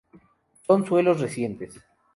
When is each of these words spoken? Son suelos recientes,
Son 0.65 0.83
suelos 0.87 1.19
recientes, 1.19 1.79